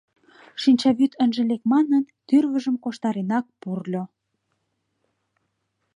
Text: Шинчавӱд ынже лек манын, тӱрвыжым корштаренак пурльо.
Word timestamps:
Шинчавӱд 0.61 1.13
ынже 1.23 1.41
лек 1.49 1.63
манын, 1.73 2.03
тӱрвыжым 2.27 2.75
корштаренак 2.83 3.45
пурльо. 3.59 4.03